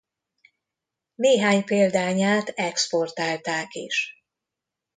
Néhány 1.15 1.63
példányát 1.63 2.49
exportálták 2.49 3.73
is. 3.73 4.23